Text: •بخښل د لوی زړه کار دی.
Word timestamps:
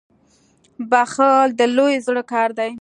•بخښل 0.89 1.49
د 1.59 1.61
لوی 1.75 1.95
زړه 2.05 2.23
کار 2.31 2.49
دی. 2.57 2.69